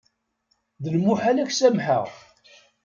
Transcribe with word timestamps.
D 0.83 0.85
lmuḥal 0.95 1.37
ad 1.37 1.43
ak-samḥeɣ. 1.47 2.07